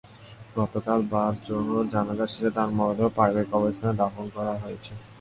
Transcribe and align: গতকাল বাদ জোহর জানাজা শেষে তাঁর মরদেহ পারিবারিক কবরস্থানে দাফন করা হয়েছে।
গতকাল 0.57 0.99
বাদ 1.11 1.33
জোহর 1.47 1.85
জানাজা 1.93 2.25
শেষে 2.31 2.51
তাঁর 2.57 2.69
মরদেহ 2.77 3.07
পারিবারিক 3.17 3.47
কবরস্থানে 3.51 3.93
দাফন 4.01 4.25
করা 4.35 4.53
হয়েছে। 4.63 4.91